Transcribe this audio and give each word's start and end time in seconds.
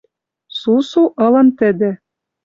Сусу 0.59 1.03
ылын 1.25 1.47
тӹдӹ— 1.57 1.91